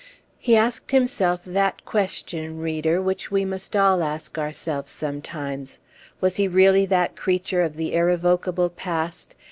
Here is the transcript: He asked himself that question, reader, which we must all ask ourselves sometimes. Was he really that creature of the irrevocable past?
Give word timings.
He 0.39 0.55
asked 0.57 0.89
himself 0.89 1.41
that 1.45 1.85
question, 1.85 2.57
reader, 2.57 2.99
which 2.99 3.29
we 3.29 3.45
must 3.45 3.75
all 3.75 4.01
ask 4.03 4.39
ourselves 4.39 4.91
sometimes. 4.91 5.77
Was 6.19 6.37
he 6.37 6.47
really 6.47 6.87
that 6.87 7.15
creature 7.15 7.61
of 7.61 7.75
the 7.75 7.93
irrevocable 7.93 8.71
past? 8.71 9.35